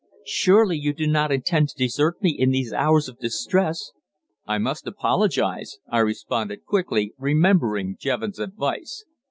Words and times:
"Surely 0.25 0.75
you 0.79 0.93
do 0.93 1.05
not 1.05 1.31
intend 1.31 1.69
to 1.69 1.75
desert 1.77 2.23
me 2.23 2.31
in 2.31 2.49
these 2.49 2.73
hours 2.73 3.07
of 3.07 3.19
distress?" 3.19 3.91
"I 4.47 4.57
must 4.57 4.87
apologise," 4.87 5.77
I 5.91 5.99
responded 5.99 6.65
quickly, 6.65 7.13
remembering 7.19 7.97
Jevons' 7.99 8.39
advice. 8.39 9.05